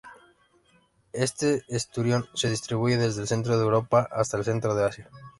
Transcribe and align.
Este 1.13 1.63
esturión 1.67 2.25
se 2.33 2.49
distribuye 2.49 2.97
desde 2.97 3.21
el 3.21 3.27
centro 3.27 3.55
de 3.55 3.63
Europa 3.65 4.07
hasta 4.11 4.35
el 4.37 4.43
centro 4.43 4.73
de 4.73 4.83
Asia. 4.85 5.09